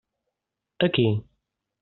Aquí? 0.85 1.07